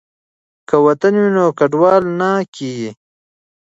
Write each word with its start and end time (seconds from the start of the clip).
که 0.67 0.75
وطن 0.85 1.13
وي 1.21 1.29
نو 1.35 1.45
کډوال 1.57 2.03
نه 2.19 2.31
کیږي. 2.55 2.89